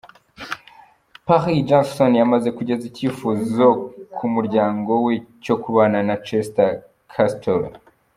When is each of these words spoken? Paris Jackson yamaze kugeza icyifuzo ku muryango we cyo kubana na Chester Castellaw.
Paris 1.27 1.57
Jackson 1.69 2.11
yamaze 2.21 2.49
kugeza 2.57 2.83
icyifuzo 2.91 3.65
ku 4.15 4.25
muryango 4.33 4.91
we 5.05 5.13
cyo 5.43 5.55
kubana 5.61 5.97
na 6.07 6.15
Chester 6.25 6.71
Castellaw. 7.13 7.73